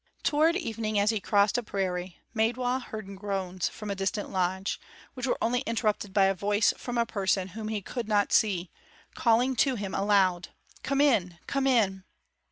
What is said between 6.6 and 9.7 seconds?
from a person whom he could not see, calling